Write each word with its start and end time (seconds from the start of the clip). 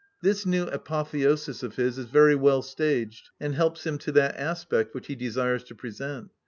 This 0.23 0.47
new 0.47 0.63
apotheosis 0.63 1.61
of 1.61 1.75
his 1.75 1.99
is 1.99 2.07
very 2.07 2.33
well 2.33 2.63
staged, 2.63 3.29
and 3.39 3.53
helps 3.53 3.85
him 3.85 3.99
to 3.99 4.11
that 4.13 4.35
aspect 4.35 4.95
which 4.95 5.05
he 5.05 5.15
desires 5.15 5.63
to 5.65 5.75
present. 5.75 6.31